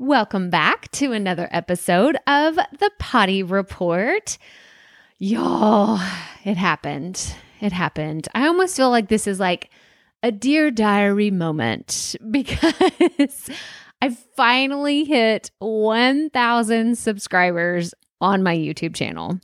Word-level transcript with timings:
Welcome 0.00 0.48
back 0.48 0.92
to 0.92 1.10
another 1.10 1.48
episode 1.50 2.16
of 2.28 2.54
the 2.54 2.90
Potty 3.00 3.42
Report. 3.42 4.38
Y'all, 5.18 5.98
it 6.44 6.56
happened. 6.56 7.34
It 7.60 7.72
happened. 7.72 8.28
I 8.32 8.46
almost 8.46 8.76
feel 8.76 8.90
like 8.90 9.08
this 9.08 9.26
is 9.26 9.40
like 9.40 9.70
a 10.22 10.30
Dear 10.30 10.70
Diary 10.70 11.32
moment 11.32 12.14
because 12.30 13.50
I 14.00 14.10
finally 14.36 15.02
hit 15.02 15.50
1,000 15.58 16.96
subscribers 16.96 17.92
on 18.20 18.44
my 18.44 18.56
YouTube 18.56 18.94
channel. 18.94 19.40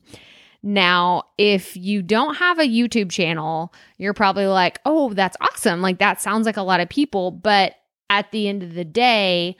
Now, 0.62 1.24
if 1.36 1.76
you 1.76 2.00
don't 2.00 2.36
have 2.36 2.60
a 2.60 2.68
YouTube 2.68 3.10
channel, 3.10 3.74
you're 3.98 4.14
probably 4.14 4.46
like, 4.46 4.78
oh, 4.86 5.14
that's 5.14 5.36
awesome. 5.40 5.82
Like, 5.82 5.98
that 5.98 6.22
sounds 6.22 6.46
like 6.46 6.56
a 6.56 6.62
lot 6.62 6.78
of 6.78 6.88
people. 6.88 7.32
But 7.32 7.74
at 8.08 8.30
the 8.30 8.48
end 8.48 8.62
of 8.62 8.74
the 8.74 8.84
day, 8.84 9.56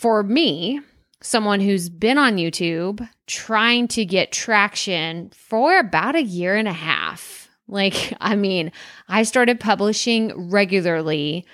for 0.00 0.22
me, 0.22 0.80
someone 1.20 1.60
who's 1.60 1.90
been 1.90 2.16
on 2.16 2.38
YouTube 2.38 3.06
trying 3.26 3.86
to 3.88 4.06
get 4.06 4.32
traction 4.32 5.30
for 5.34 5.78
about 5.78 6.16
a 6.16 6.22
year 6.22 6.56
and 6.56 6.66
a 6.66 6.72
half. 6.72 7.50
Like, 7.68 8.14
I 8.20 8.34
mean, 8.34 8.72
I 9.08 9.24
started 9.24 9.60
publishing 9.60 10.50
regularly, 10.50 11.44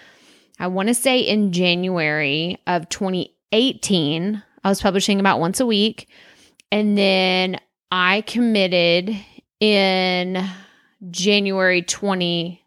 I 0.61 0.69
want 0.69 0.89
to 0.89 0.95
say 0.95 1.19
in 1.19 1.51
January 1.51 2.59
of 2.69 2.89
2018. 2.89 4.41
I 4.63 4.69
was 4.69 4.81
publishing 4.81 5.19
about 5.19 5.41
once 5.41 5.59
a 5.59 5.67
week. 5.67 6.09
And 6.71 6.97
then 6.97 7.59
I 7.91 8.21
committed 8.29 9.17
in 9.59 10.49
January 11.11 11.83
20, 11.83 12.65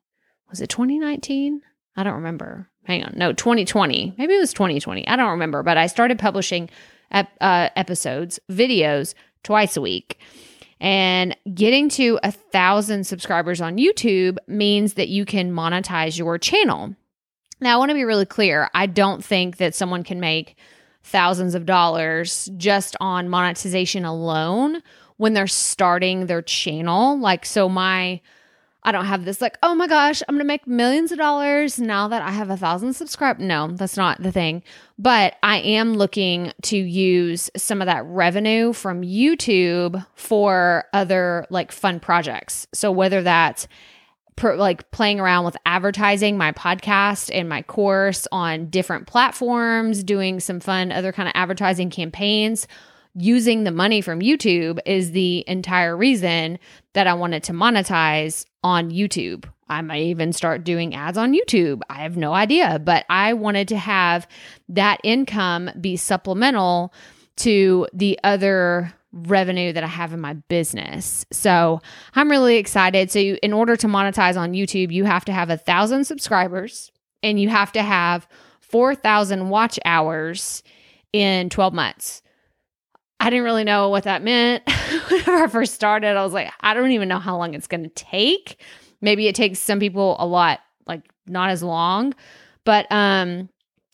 was 0.49 0.59
it 0.59 0.67
2019? 0.67 1.61
I 1.95 2.03
don't 2.03 2.15
remember 2.15 2.69
hang 2.89 3.03
on, 3.03 3.13
no, 3.15 3.31
2020. 3.31 4.15
Maybe 4.17 4.33
it 4.33 4.39
was 4.39 4.51
2020. 4.51 5.07
I 5.07 5.15
don't 5.15 5.29
remember, 5.29 5.61
but 5.61 5.77
I 5.77 5.85
started 5.85 6.17
publishing 6.17 6.69
ep- 7.11 7.37
uh, 7.39 7.69
episodes, 7.75 8.39
videos 8.49 9.13
twice 9.43 9.77
a 9.77 9.81
week. 9.81 10.19
And 10.81 11.37
getting 11.53 11.87
to 11.89 12.19
a 12.23 12.31
thousand 12.31 13.03
subscribers 13.03 13.61
on 13.61 13.77
YouTube 13.77 14.37
means 14.47 14.95
that 14.95 15.09
you 15.09 15.23
can 15.23 15.51
monetize 15.51 16.17
your 16.17 16.39
channel. 16.39 16.95
Now, 17.61 17.75
I 17.75 17.77
want 17.77 17.89
to 17.89 17.95
be 17.95 18.05
really 18.05 18.25
clear. 18.25 18.71
I 18.73 18.87
don't 18.87 19.23
think 19.23 19.57
that 19.57 19.75
someone 19.75 20.03
can 20.03 20.19
make 20.19 20.55
thousands 21.03 21.53
of 21.53 21.67
dollars 21.67 22.49
just 22.57 22.95
on 22.99 23.29
monetization 23.29 24.03
alone 24.03 24.81
when 25.17 25.33
they're 25.33 25.45
starting 25.45 26.25
their 26.25 26.41
channel. 26.41 27.19
Like, 27.19 27.45
so 27.45 27.69
my 27.69 28.21
I 28.83 28.91
don't 28.91 29.05
have 29.05 29.25
this 29.25 29.41
like, 29.41 29.57
oh 29.61 29.75
my 29.75 29.87
gosh, 29.87 30.21
I'm 30.27 30.35
gonna 30.35 30.45
make 30.45 30.65
millions 30.65 31.11
of 31.11 31.17
dollars 31.17 31.79
now 31.79 32.07
that 32.07 32.21
I 32.21 32.31
have 32.31 32.49
a 32.49 32.57
thousand 32.57 32.93
subscribers. 32.93 33.43
No, 33.43 33.67
that's 33.67 33.97
not 33.97 34.21
the 34.23 34.31
thing. 34.31 34.63
But 34.97 35.35
I 35.43 35.57
am 35.59 35.93
looking 35.93 36.53
to 36.63 36.77
use 36.77 37.49
some 37.57 37.81
of 37.81 37.87
that 37.87 38.05
revenue 38.05 38.71
from 38.73 39.01
YouTube 39.01 40.05
for 40.15 40.85
other 40.93 41.45
like 41.49 41.71
fun 41.71 41.99
projects. 41.99 42.67
So 42.73 42.91
whether 42.91 43.21
that's 43.21 43.67
per, 44.37 44.55
like 44.55 44.89
playing 44.91 45.19
around 45.19 45.43
with 45.43 45.57
advertising 45.65 46.37
my 46.37 46.53
podcast 46.53 47.29
and 47.33 47.49
my 47.49 47.61
course 47.63 48.27
on 48.31 48.69
different 48.69 49.07
platforms, 49.07 50.03
doing 50.03 50.39
some 50.39 50.61
fun 50.61 50.93
other 50.93 51.11
kind 51.11 51.27
of 51.27 51.33
advertising 51.35 51.89
campaigns 51.89 52.65
using 53.15 53.63
the 53.63 53.71
money 53.71 54.01
from 54.01 54.21
YouTube 54.21 54.79
is 54.85 55.11
the 55.11 55.43
entire 55.47 55.97
reason 55.97 56.59
that 56.93 57.07
I 57.07 57.13
wanted 57.13 57.43
to 57.43 57.53
monetize 57.53 58.45
on 58.63 58.91
YouTube. 58.91 59.45
I 59.67 59.81
might 59.81 60.03
even 60.03 60.33
start 60.33 60.63
doing 60.63 60.95
ads 60.95 61.17
on 61.17 61.33
YouTube. 61.33 61.81
I 61.89 62.01
have 62.01 62.17
no 62.17 62.33
idea, 62.33 62.79
but 62.79 63.05
I 63.09 63.33
wanted 63.33 63.67
to 63.69 63.77
have 63.77 64.27
that 64.69 64.99
income 65.03 65.69
be 65.79 65.95
supplemental 65.95 66.93
to 67.37 67.87
the 67.93 68.19
other 68.23 68.93
revenue 69.11 69.73
that 69.73 69.83
I 69.83 69.87
have 69.87 70.13
in 70.13 70.19
my 70.19 70.33
business. 70.33 71.25
So 71.31 71.81
I'm 72.15 72.29
really 72.29 72.57
excited. 72.57 73.09
So, 73.11 73.19
you, 73.19 73.37
in 73.41 73.53
order 73.53 73.75
to 73.77 73.87
monetize 73.87 74.37
on 74.37 74.53
YouTube, 74.53 74.91
you 74.91 75.05
have 75.05 75.25
to 75.25 75.31
have 75.31 75.49
a 75.49 75.57
thousand 75.57 76.05
subscribers 76.05 76.91
and 77.23 77.39
you 77.39 77.49
have 77.49 77.71
to 77.73 77.81
have 77.81 78.27
4,000 78.59 79.49
watch 79.49 79.79
hours 79.85 80.63
in 81.11 81.49
12 81.49 81.73
months. 81.73 82.21
I 83.19 83.29
didn't 83.29 83.45
really 83.45 83.63
know 83.63 83.89
what 83.89 84.05
that 84.05 84.23
meant. 84.23 84.63
Whenever 85.09 85.43
I 85.43 85.47
first 85.47 85.73
started, 85.73 86.15
I 86.15 86.23
was 86.23 86.33
like, 86.33 86.51
I 86.61 86.73
don't 86.73 86.91
even 86.91 87.09
know 87.09 87.19
how 87.19 87.37
long 87.37 87.53
it's 87.53 87.67
going 87.67 87.83
to 87.83 87.89
take. 87.89 88.61
Maybe 89.01 89.27
it 89.27 89.35
takes 89.35 89.59
some 89.59 89.79
people 89.79 90.15
a 90.19 90.25
lot, 90.25 90.59
like 90.87 91.01
not 91.27 91.49
as 91.49 91.63
long. 91.63 92.13
But 92.63 92.87
um 92.91 93.49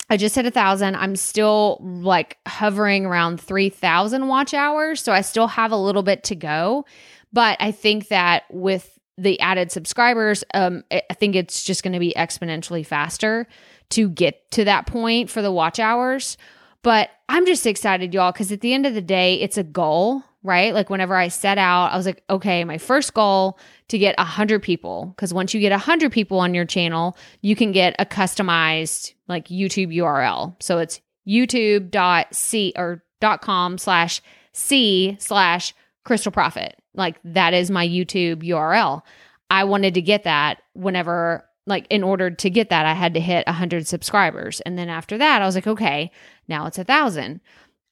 I 0.09 0.17
just 0.17 0.35
hit 0.35 0.45
a 0.45 0.51
thousand. 0.51 0.95
I'm 0.95 1.15
still 1.15 1.79
like 1.81 2.37
hovering 2.47 3.05
around 3.05 3.41
3,000 3.41 4.27
watch 4.27 4.53
hours. 4.53 5.01
So 5.01 5.11
I 5.11 5.21
still 5.21 5.47
have 5.47 5.71
a 5.71 5.77
little 5.77 6.03
bit 6.03 6.23
to 6.25 6.35
go. 6.35 6.85
But 7.33 7.57
I 7.59 7.71
think 7.71 8.09
that 8.09 8.43
with 8.51 8.99
the 9.17 9.39
added 9.39 9.71
subscribers, 9.71 10.43
um, 10.53 10.83
I 10.91 11.01
think 11.13 11.35
it's 11.35 11.63
just 11.63 11.81
going 11.81 11.93
to 11.93 11.99
be 11.99 12.13
exponentially 12.15 12.85
faster 12.85 13.47
to 13.89 14.09
get 14.09 14.49
to 14.51 14.65
that 14.65 14.85
point 14.85 15.29
for 15.29 15.41
the 15.41 15.51
watch 15.51 15.79
hours. 15.79 16.37
But 16.85 17.09
I'm 17.29 17.47
just 17.47 17.65
excited, 17.65 18.13
y'all, 18.13 18.31
because 18.31 18.51
at 18.51 18.61
the 18.61 18.71
end 18.71 18.85
of 18.85 18.93
the 18.93 19.01
day, 19.01 19.41
it's 19.41 19.57
a 19.57 19.63
goal, 19.63 20.21
right? 20.43 20.71
Like 20.71 20.91
whenever 20.91 21.15
I 21.15 21.29
set 21.29 21.57
out, 21.57 21.91
I 21.91 21.97
was 21.97 22.05
like, 22.05 22.21
okay, 22.29 22.63
my 22.63 22.77
first 22.77 23.15
goal 23.15 23.57
to 23.87 23.97
get 23.97 24.15
100 24.19 24.61
people. 24.61 25.11
Because 25.15 25.33
once 25.33 25.51
you 25.51 25.59
get 25.59 25.71
100 25.71 26.11
people 26.11 26.37
on 26.37 26.53
your 26.53 26.63
channel, 26.63 27.17
you 27.41 27.55
can 27.55 27.71
get 27.71 27.95
a 27.97 28.05
customized 28.05 29.15
like 29.27 29.47
YouTube 29.47 29.97
URL. 29.97 30.55
So 30.61 30.77
it's 30.77 31.01
youtube.c 31.27 32.73
or 32.75 33.03
dot 33.19 33.41
com 33.41 33.79
slash 33.79 34.21
c 34.53 35.17
slash 35.19 35.73
Krystal 36.05 36.31
Proffitt. 36.31 36.73
Like 36.93 37.15
that 37.23 37.55
is 37.55 37.71
my 37.71 37.87
YouTube 37.87 38.43
URL. 38.43 39.01
I 39.49 39.63
wanted 39.63 39.95
to 39.95 40.03
get 40.03 40.25
that 40.25 40.61
whenever 40.73 41.49
like 41.65 41.87
in 41.89 42.03
order 42.03 42.29
to 42.29 42.49
get 42.49 42.69
that 42.69 42.85
i 42.85 42.93
had 42.93 43.13
to 43.13 43.19
hit 43.19 43.45
100 43.47 43.87
subscribers. 43.87 44.61
And 44.61 44.77
then 44.77 44.89
after 44.89 45.17
that 45.17 45.41
i 45.41 45.45
was 45.45 45.55
like 45.55 45.67
okay 45.67 46.11
now 46.47 46.65
it's 46.65 46.77
a 46.77 46.83
thousand. 46.83 47.41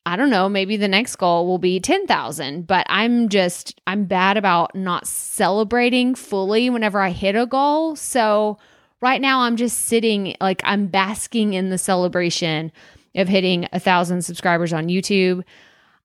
I 0.06 0.16
don't 0.16 0.30
know 0.30 0.50
maybe 0.50 0.78
the 0.78 0.88
next 0.88 1.16
goal 1.16 1.48
will 1.48 1.58
be 1.58 1.80
10000 1.80 2.68
but 2.68 2.86
i'm 2.90 3.30
just 3.30 3.80
i'm 3.88 4.06
bad 4.06 4.38
about 4.38 4.76
not 4.76 5.08
celebrating 5.08 6.16
fully 6.16 6.70
whenever 6.70 7.00
i 7.00 7.10
hit 7.10 7.36
a 7.36 7.46
goal. 7.46 7.96
So 7.96 8.58
right 9.02 9.22
now 9.22 9.42
i'm 9.42 9.58
just 9.58 9.80
sitting 9.80 10.36
like 10.40 10.62
i'm 10.66 10.88
basking 10.88 11.54
in 11.54 11.70
the 11.70 11.78
celebration 11.78 12.72
of 13.16 13.28
hitting 13.28 13.68
a 13.72 13.80
thousand 13.80 14.24
subscribers 14.24 14.74
on 14.74 14.88
youtube. 14.88 15.44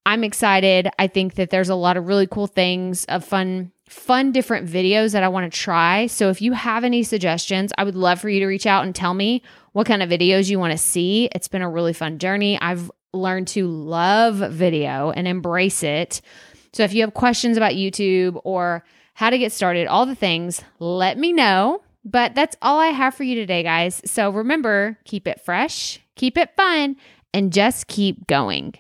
I'm 0.08 0.24
excited. 0.24 0.88
I 0.98 1.06
think 1.06 1.34
that 1.34 1.50
there's 1.50 1.68
a 1.68 1.74
lot 1.74 1.98
of 1.98 2.06
really 2.06 2.26
cool 2.26 2.46
things 2.46 3.04
of 3.06 3.26
fun 3.26 3.72
fun 3.88 4.32
different 4.32 4.68
videos 4.68 5.12
that 5.12 5.22
I 5.22 5.28
want 5.28 5.50
to 5.50 5.58
try. 5.58 6.06
So 6.06 6.28
if 6.30 6.40
you 6.42 6.52
have 6.52 6.84
any 6.84 7.02
suggestions, 7.02 7.72
I 7.78 7.84
would 7.84 7.94
love 7.94 8.20
for 8.20 8.28
you 8.28 8.40
to 8.40 8.46
reach 8.46 8.66
out 8.66 8.84
and 8.84 8.94
tell 8.94 9.14
me 9.14 9.42
what 9.72 9.86
kind 9.86 10.02
of 10.02 10.10
videos 10.10 10.50
you 10.50 10.58
want 10.58 10.72
to 10.72 10.78
see. 10.78 11.28
It's 11.34 11.48
been 11.48 11.62
a 11.62 11.68
really 11.68 11.92
fun 11.92 12.18
journey. 12.18 12.60
I've 12.60 12.90
learned 13.12 13.48
to 13.48 13.66
love 13.66 14.36
video 14.52 15.10
and 15.10 15.26
embrace 15.26 15.82
it. 15.82 16.20
So 16.72 16.84
if 16.84 16.92
you 16.92 17.00
have 17.00 17.14
questions 17.14 17.56
about 17.56 17.72
YouTube 17.72 18.40
or 18.44 18.84
how 19.14 19.30
to 19.30 19.38
get 19.38 19.52
started, 19.52 19.86
all 19.86 20.06
the 20.06 20.14
things, 20.14 20.62
let 20.78 21.18
me 21.18 21.32
know. 21.32 21.82
But 22.04 22.34
that's 22.34 22.56
all 22.62 22.78
I 22.78 22.88
have 22.88 23.14
for 23.14 23.24
you 23.24 23.34
today, 23.34 23.62
guys. 23.62 24.00
So 24.04 24.30
remember, 24.30 24.98
keep 25.04 25.26
it 25.26 25.40
fresh, 25.40 26.00
keep 26.14 26.38
it 26.38 26.54
fun, 26.56 26.96
and 27.34 27.52
just 27.52 27.86
keep 27.86 28.26
going. 28.26 28.74